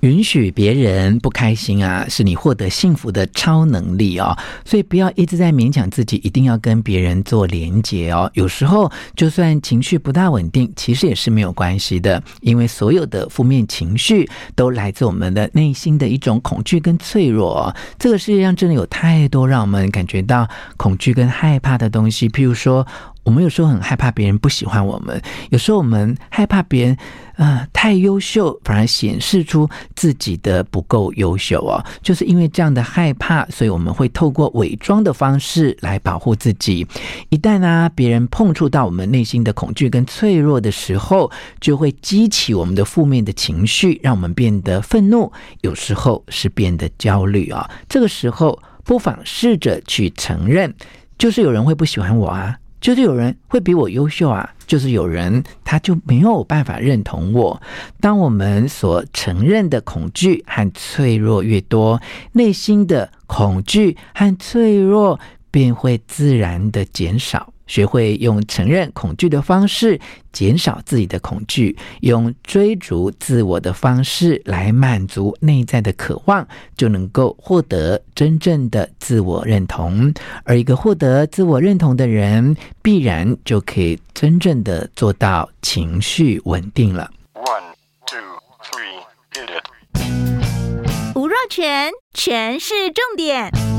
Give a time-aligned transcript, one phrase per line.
[0.00, 4.36] 允许别人不开心啊，是你获得幸福的超能力哦。
[4.64, 8.30] 所以不要一直在勉强自己，一定要跟别人做连结哦。
[8.34, 17.74] 有时候就算情绪不大稳定，其实也是没有关系的，因为所有的负面情绪都来自我们的内心的一种恐惧跟脆弱。
[17.98, 22.86] 这个世界上真的有太多让我们感觉到恐惧跟害怕的东西，譬如说。
[23.22, 26.96] 我们有时候很害怕别人不喜欢我们，有时候我们害怕别人，
[27.36, 31.84] 呃，太优秀，反而显示出自己的不够优秀哦。
[32.02, 36.86] 就是因为这样的害怕，所以我们会透过伪装的方式来保护自己。
[37.28, 47.70] 一旦呢，别人碰触到我们内心的恐惧跟脆弱的时候，就会激起我们的负面的情绪，让我们变得愤怒，有时候是变得焦虑啊。
[47.88, 50.74] 这个时候，不妨试着去承认，
[51.18, 52.56] 就是有人会不喜欢我啊。
[52.80, 57.60] 就是有人会比我优秀啊，就是有人他就没有办法认同我。
[58.00, 62.00] 当我们所承认的恐惧和脆弱越多，
[62.32, 67.52] 内心的恐惧和脆弱便会自然的减少。
[67.70, 70.00] 学会用承认恐惧的方式
[70.32, 76.44] 减少自己的恐惧，用追逐自我的方式来满足内在的渴望，
[76.76, 80.12] 就能够获得真正的自我认同。
[80.42, 87.08] 而一个获得自我认同的人，必然就可以真正的做到情绪稳定了。
[87.34, 87.72] One,
[88.04, 88.18] two,
[88.64, 88.98] three,
[89.32, 91.14] hit it.
[91.14, 93.69] 吴若全，全是重点。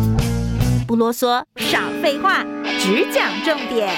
[0.91, 2.43] 不啰嗦，少废话，
[2.77, 3.89] 只讲重点。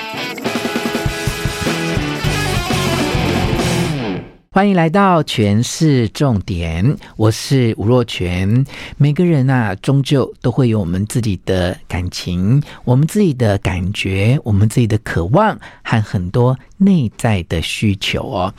[4.52, 8.63] 欢迎来到权式重点，我是吴若全。
[8.97, 18.53] 每个人啊，终究都会有我们自己的感情，我们自己的感觉，我们自己的渴望和很多内在的需求哦。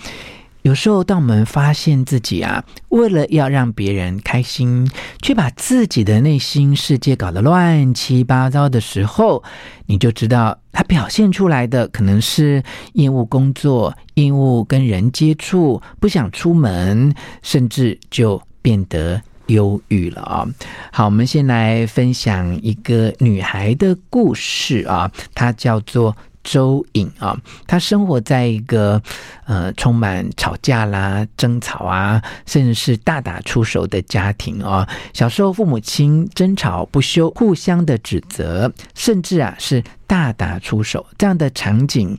[0.64, 9.44] 有时候，当我们发现自己啊，为了要让别人开心，却把自己的内心世界搞得乱七八糟的时候，
[9.84, 12.62] 你就知道他表现出来的可能是
[12.94, 20.48] 厌恶工作、厌恶跟人接触、不想出门，甚至就变得忧郁了啊。
[20.90, 26.16] 好，我们先来分享一个女孩的故事啊，她叫做。
[26.44, 29.02] 周颖啊，他生活在一个
[29.46, 34.88] 呃充满吵架啦、争吵啊，甚至是大打出手的家庭啊。
[35.12, 42.16] 小时候父母亲争吵不休，互相的指责，甚至啊是大打出手这样的场景，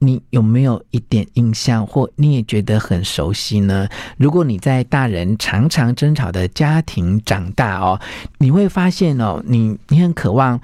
[0.00, 3.88] 你有没有一点印象，或你也觉得很熟悉呢？
[4.16, 8.00] 如果你在大人常常争吵的家庭长大哦，
[8.38, 10.60] 你会发现哦，你你很渴望。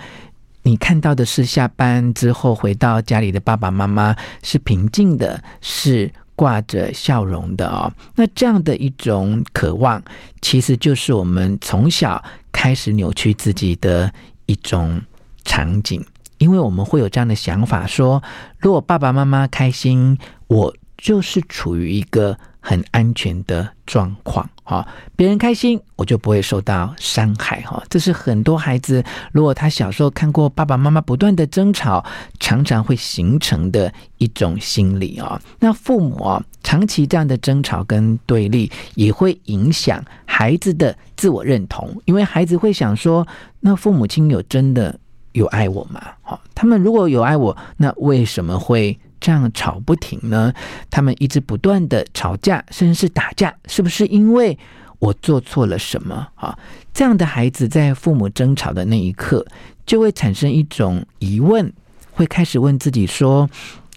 [0.66, 7.92] 你看到的是下班之后回到家里的爸爸妈妈是平静的，是挂着笑容的哦。
[8.16, 10.02] 那这样的一种渴望，
[10.42, 14.12] 其实就是我们从小开始扭曲自己的
[14.46, 15.00] 一种
[15.44, 16.04] 场景，
[16.38, 18.20] 因为我们会有这样的想法：说，
[18.58, 20.18] 如果爸爸妈妈开心，
[20.48, 24.50] 我就是处于一个很安全的状况。
[24.64, 24.84] 哈，
[25.14, 27.60] 别人开心，我就不会受到伤害。
[27.60, 32.04] 哈，这是很多孩子，如果他小时候看过爸爸妈妈不断的争吵，
[32.40, 35.40] 常常会形成的一种心理啊。
[35.60, 43.24] 那父母啊，长期这样的争吵跟对立，也会影响孩子的自我认同，因为孩子会想说，
[43.60, 44.98] 那父母亲有真的
[45.30, 46.02] 有爱我吗？
[46.22, 48.98] 好，他们如果有爱我，那为什么会？
[49.20, 50.52] 这样吵不停呢？
[50.90, 54.58] 他们一直不断的吵架，甚至是打架，是不是因为
[54.98, 56.58] 我做错了什么啊？
[56.92, 59.44] 这样的孩子在父母争吵的那一刻，
[59.84, 61.72] 就会产生一种疑问，
[62.12, 63.48] 会开始问自己说：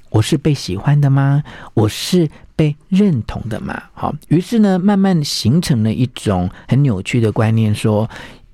[0.09, 1.43] 我是被喜欢的吗？
[1.73, 3.83] 我是被认同的吗？
[3.93, 8.09] 好，于是呢，慢慢形成了一种很扭曲的观念，说。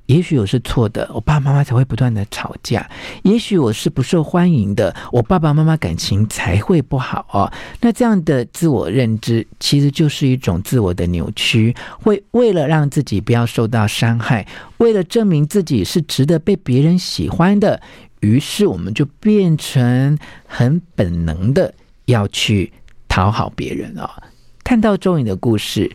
[0.07, 2.87] 也许我是错的，我爸爸妈妈才会不断的吵架。
[3.23, 7.51] 也许我是不受欢迎的，我爸爸妈妈感情才会不好哦。
[7.81, 11.75] 那这样的自我认知，其实就是一种自我的扭曲。
[12.03, 14.45] 会为了让自己不要受到伤害，
[14.77, 17.81] 为了证明自己是值得被别人喜欢的，
[18.19, 21.73] 于是我们就变成很本能的
[22.05, 22.71] 要去
[23.07, 24.07] 讨好别人哦。
[24.63, 25.91] 看到周颖的故事，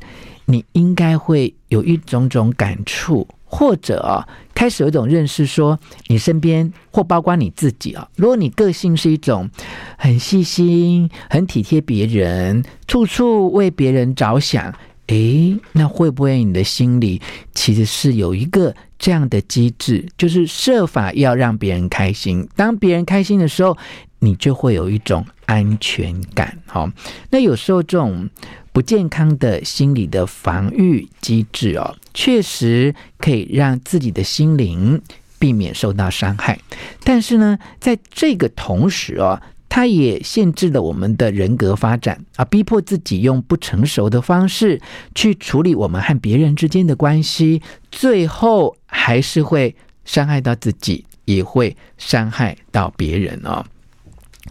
[0.46, 3.26] 你应该会有一种种感触。
[3.52, 5.76] 或者啊，开始有一种认识，说
[6.06, 9.50] 你身边或包括你自己啊，如果你个性是一种
[9.98, 14.72] 很细心、很体贴别人、处处为别人着想，
[15.08, 17.20] 诶，那会不会你的心里
[17.52, 22.48] 其实是有一个这样的机制，就是设法要让别人开心？
[22.54, 23.76] 当别人开心的时候，
[24.20, 26.56] 你就会有一种安全感。
[26.66, 26.88] 好，
[27.30, 28.28] 那有时候这种
[28.72, 35.02] 不健康的心理的防御机制哦，确实可以让自己的心灵
[35.40, 36.58] 避免受到伤害。
[37.02, 44.80] 但是呢，在这个同时哦，它也限制了我们的人格发展啊，逼迫自己用不成熟的方式
[45.16, 49.74] 去处理我们和别人之间的关系，最后还是会
[50.04, 53.66] 伤害到自己，也会伤害到别人哦。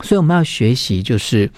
[0.04, 1.50] 所以我们要学习，就是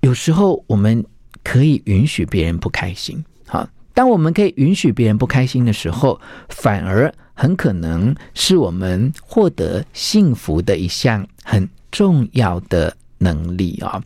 [0.00, 1.04] 有时候我们。
[1.46, 3.68] 可以允许别人不开心，好。
[3.94, 14.02] 当我们可以允许别人不开心的时候，反而很可能是我们获得幸福的一项很重要的能力啊。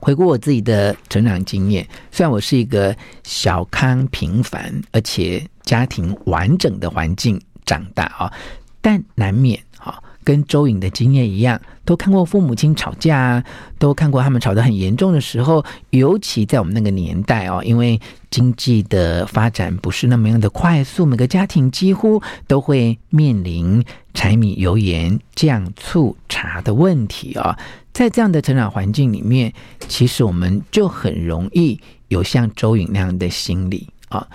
[0.00, 8.32] 回顾我自己的成长经验，虽然我是一个小康平凡而且家庭完整的环境长大啊，
[8.80, 10.02] 但难免啊。
[10.26, 13.44] 跟周颖的经验一样，都看过父母亲吵架，
[13.78, 15.64] 都看过他们吵得很严重的时候。
[15.90, 23.84] 尤其在我们那个年代哦，因为经济的发展不是那么样的快速，每个家庭几乎都会面临
[24.14, 27.56] 柴米油盐酱醋茶的问题啊。
[27.92, 29.52] 在这样的成长环境里面，
[29.86, 34.26] 其实我们就很容易有像周颖那样的心理啊。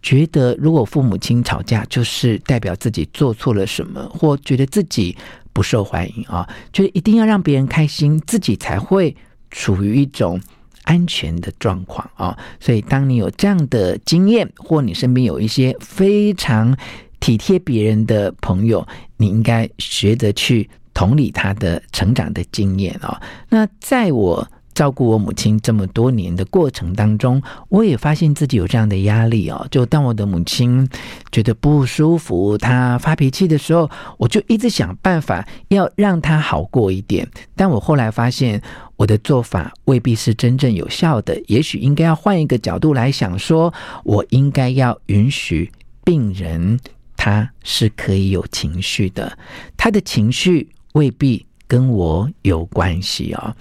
[0.00, 5.16] 觉得如果父母亲吵架，就是代表自己做错了什么，或觉得自己
[5.52, 9.14] 不受欢迎啊，觉得一定要让别人开心，自己才会
[9.50, 10.40] 处于一种
[10.84, 12.38] 安全的状况啊。
[12.60, 16.76] 所以，当你有这样的经验，或你身边有一些非常
[17.20, 18.86] 体贴别人的朋友，
[19.16, 23.20] 你应该学着去同理他的成长的经验啊。
[23.48, 24.48] 那在我。
[24.78, 29.66] 照顾我母亲这么多年的过程当中，我也发现自己有这样的压力哦。
[29.72, 30.88] 就当我的母亲
[31.32, 37.28] 觉得不舒服，她发脾气的时候，我就一直想办法要让她好过一点。
[37.56, 38.62] 但我后来发现，
[38.94, 41.36] 我的做法未必是真正有效的。
[41.48, 45.72] 也许应该要换一个角度来想，说我应该要允许
[46.04, 46.78] 病人
[47.16, 49.36] 他是可以有情绪的，
[49.76, 53.56] 他的情绪未必跟我有关系哦。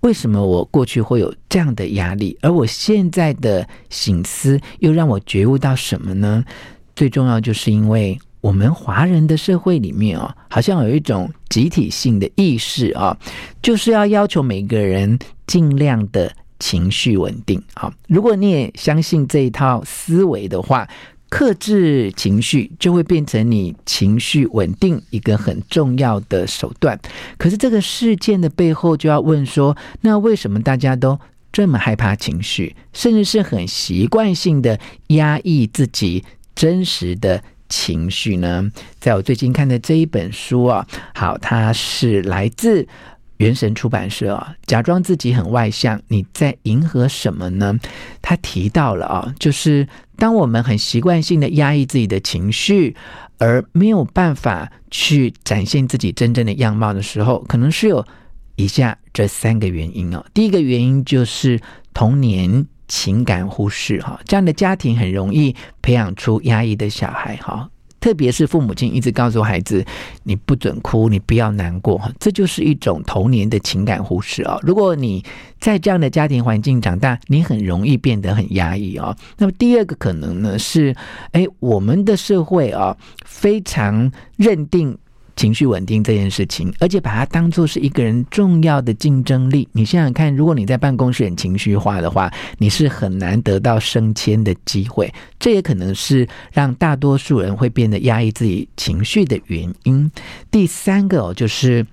[0.00, 6.44] 为什么我过去会有这样的压力，而我现在的醒思又让我觉悟到什么呢？
[6.94, 13.16] 最重要就是因为我们华人的社会里面哦，好像有一种集体性的意识啊，
[13.60, 17.92] 就是要要求每个人尽量的情绪稳定啊。
[18.06, 20.88] 如果你也相信这一套思维的话。
[21.30, 26.98] 克制情绪就会变成你情绪稳定一个很重要的手段。
[27.36, 31.18] 可是这个事件的背后就要问说，那为什么大家都
[31.52, 34.78] 这么害怕情绪，甚至是很习惯性的
[35.08, 38.70] 压抑自己真实的情绪呢？
[38.98, 42.88] 在我最近看的这一本书啊，好，它是来自。
[43.38, 47.76] 元神出版社啊，假装自己很外向，你在迎合什么呢？
[48.22, 52.94] 他提到了啊，就是当我们很习惯性的压抑自己的情绪，
[53.38, 58.04] 而没有办法去展现自己真正的样貌的时候，可能是有
[58.56, 60.24] 以下这三个原因哦。
[60.34, 61.60] 第一个原因就是
[61.94, 67.70] 童年情感忽视哈，这样的家庭很容易培养出压抑的小孩哈。
[68.00, 69.84] 特别是父母亲一直告诉孩子
[70.24, 74.58] ：“你不准哭，你不要难过。”这就是一种童年的情感忽视哦。
[74.62, 75.24] 如果你
[75.60, 79.16] 在这样的家庭环境长大，你很容易变得很压抑哦。
[79.36, 80.94] 那么第二个可能呢是，
[81.32, 84.96] 哎，我们的社会啊，非常认定。
[85.38, 89.68] 情绪稳定这件事情，而且把它当作是一个人重要的竞争力。
[89.70, 92.28] 你想想看，如果你在办公室很情绪化的话，
[92.58, 95.14] 你是很难得到升迁的机会。
[95.38, 100.10] 这也可能是让大多数人会变得压抑自己情绪的原因。
[100.50, 101.86] 第三个哦，就是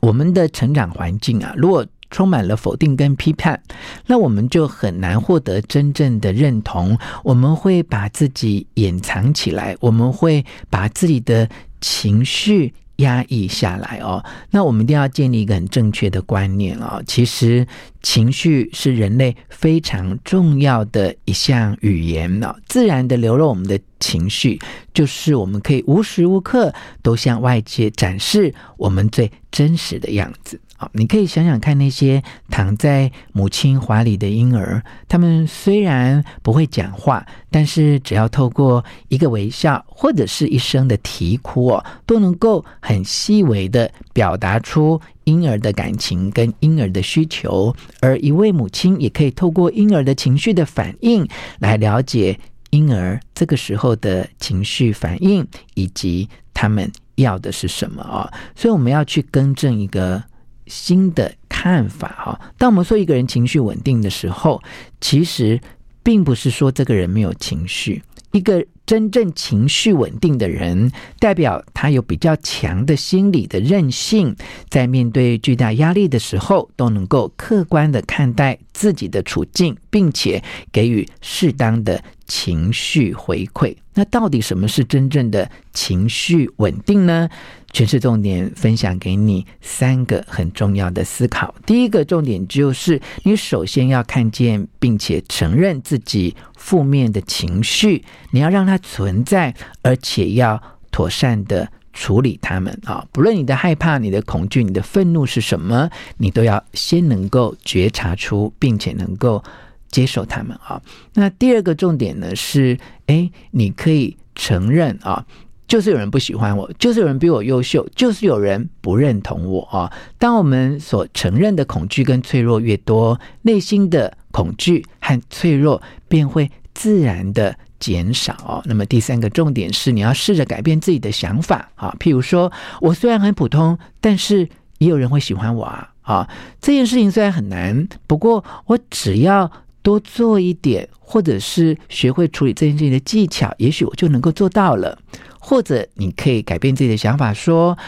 [0.00, 3.60] 我们的成长环境啊，如果充满了否定跟批判，
[4.06, 6.96] 那我们就很难获得真正的认同。
[7.22, 11.46] 我们会把自己掩藏起来，我们会把自己的。
[11.80, 17.02] 情绪压抑下来哦，那我们一定要建立一个很正确的观念哦。
[17.06, 17.66] 其实
[18.02, 24.58] 情绪是人类非常重要的一项语言哦，自然的流露我们的情绪，
[24.94, 30.58] 就是我们可以无时无刻都向外界展示我们最真实的样子。
[30.78, 47.74] 好，你可以想想看，那些躺在母亲怀里的婴儿，他们虽然不会讲话，但是只要透过一个微笑或者是一声的啼哭哦，都能够很细微的表达出婴儿的感情跟婴儿的需求。
[48.00, 51.26] 而一位母亲也可以透过婴儿的情绪的反应，
[51.58, 58.30] 来了解婴儿这个时候的情绪反应以及他们要的是什么哦。
[58.54, 60.22] 所以我们要去更正一个。
[60.66, 62.40] 新的看法哈。
[62.58, 64.62] 当我们说一个人情绪稳定的时候，
[65.00, 65.60] 其实
[66.02, 68.02] 并不是说这个人没有情绪。
[68.32, 74.36] 一个真正情绪稳定的人，代表他有比较强的心理的韧性，
[74.68, 83.74] 在面对巨大压力的时候，都能够客观的看待自己的处境，并且给予适当的情绪回馈。
[83.96, 87.28] 那到底什么是真正的情绪稳定呢？
[87.72, 91.54] 权式重点分享给你三个很重要的思考。
[91.66, 103.06] 第一个重点就是，你首先要看见并且承认自己负面的情绪，你要让它存在，而且要妥善的处理它们啊。
[103.12, 109.42] 不论你的害怕、你的恐惧、你的愤怒是什么，你都要先能够觉察出，并且能够
[109.90, 110.80] 接受他们啊。
[111.14, 115.24] 那第二个重点呢是，诶，你可以承认啊。
[115.68, 119.92] 就是有人不喜欢我，就是有人比我优秀，就是有人不认同我啊！
[120.16, 128.62] 当我们所承认的恐惧跟脆弱越多，内心的恐惧和脆弱便会自然的减少。
[128.66, 131.92] 那么第三个重点是，你要试着改变自己的想法啊！
[131.98, 135.92] 譬如说，我虽然很普通，但是也有人会喜欢我啊！
[136.02, 139.50] 啊，这件事情虽然很难，不过我只要
[139.86, 144.98] 多做一点，或者是学会处理这件事情的技巧，也许我就能够做到了。
[145.38, 147.78] 或者你可以改变自己的想法，说：“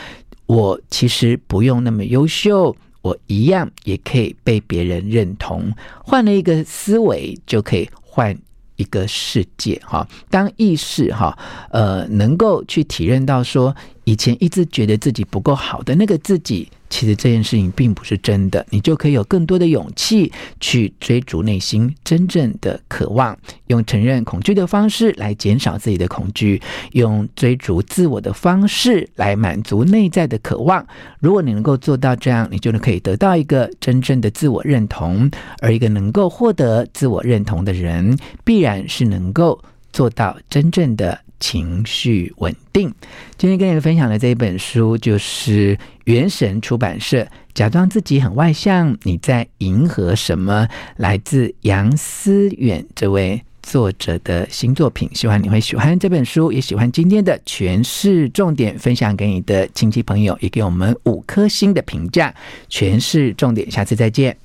[0.47, 5.75] 我其实不用那么优秀，我一样也可以被别人认同。”
[6.07, 8.33] 换了一个思维，就可以换
[8.77, 9.83] 一个世界。
[9.85, 11.37] 哈，当意识哈，
[11.73, 13.75] 呃，能够去体认到说，
[14.05, 16.71] 以前一直觉得自己不够好的那个自己。
[16.91, 26.61] 其实这件事情并不是真的，你就可以有更多的勇气去追逐内心真正的渴望，用承认恐惧的方式来减少自己的恐惧，
[26.93, 30.87] 用追逐自我的方式来满足内在的渴望。
[31.21, 35.31] 如果你能够做到这样，你就能可以得到一个真正的自我认同，
[35.61, 41.21] 而一个能够获得自我认同的人，必然是能够做到真正的。
[41.41, 42.93] 情绪稳定。
[43.37, 47.23] 今天跟你们分享的这一本书，就是原神出版社
[47.55, 50.67] 《假装自己很外向，你在迎合什么》，
[50.97, 55.09] 来自杨思远这位作者的新作品。
[55.13, 62.35] 希望你会喜欢这本书，也喜欢今天的权式重点，分享给你的亲戚朋友，也给我们五颗星的评价。
[62.69, 64.37] 权式重点，下次再见。